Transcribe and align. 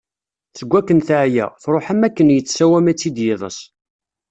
Seg 0.57 0.69
wakken 0.71 0.99
teɛya, 1.07 1.45
truḥ 1.61 1.85
am 1.93 2.01
wakken 2.03 2.33
yettsawam-itt-id 2.35 3.17
yiḍeṣ. 3.25 3.57